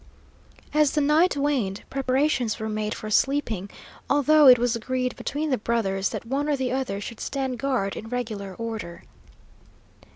[0.73, 3.69] As the night waned, preparations were made for sleeping,
[4.09, 7.95] although it was agreed between the brothers that one or the other should stand guard
[7.95, 9.03] in regular order.